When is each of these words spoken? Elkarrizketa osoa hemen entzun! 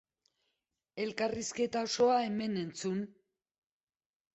Elkarrizketa 1.03 1.85
osoa 1.91 2.19
hemen 2.25 2.59
entzun! 2.67 3.09